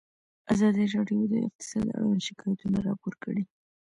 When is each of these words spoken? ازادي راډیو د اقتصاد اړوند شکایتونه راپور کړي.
ازادي 0.53 0.85
راډیو 0.95 1.21
د 1.31 1.33
اقتصاد 1.47 1.87
اړوند 1.95 2.25
شکایتونه 2.27 2.77
راپور 2.87 3.13
کړي. 3.23 3.43